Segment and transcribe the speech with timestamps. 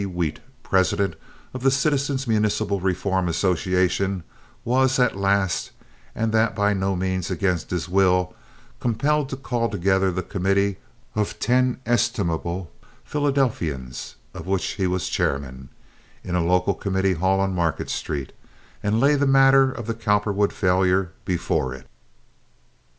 [0.03, 1.15] Wheat, President
[1.53, 4.23] of the Citizens' Municipal Reform Association,
[4.65, 5.69] was, at last
[6.15, 8.33] and that by no means against his will,
[8.79, 10.77] compelled to call together the committee
[11.13, 12.71] of ten estimable
[13.05, 15.69] Philadelphians of which he was chairman,
[16.23, 18.33] in a local committee hall on Market Street,
[18.81, 21.85] and lay the matter of the Cowperwood failure before it.